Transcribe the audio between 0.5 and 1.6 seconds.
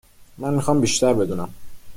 می خوام بیشتر بدونم